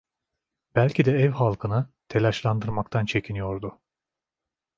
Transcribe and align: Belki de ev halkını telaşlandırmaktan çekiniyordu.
Belki 0.75 1.05
de 1.05 1.11
ev 1.11 1.31
halkını 1.31 1.89
telaşlandırmaktan 2.07 3.05
çekiniyordu. 3.05 3.79